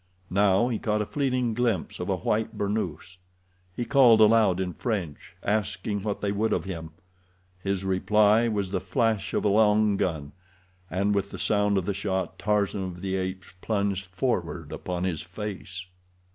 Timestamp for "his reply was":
7.61-8.71